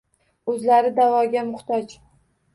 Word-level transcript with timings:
O’zlari 0.53 0.93
davoga 1.01 1.45
muhtoj– 1.51 1.87